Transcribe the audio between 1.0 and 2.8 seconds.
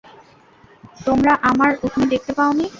তোমরা আমার উটনী দেখতে পাওনি?